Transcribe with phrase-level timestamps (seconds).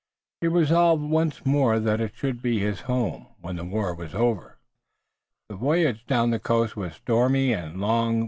[0.41, 4.57] He resolved once more that it should be his home when the war was over.
[5.47, 8.19] Their voyage down the coast was stormy and long.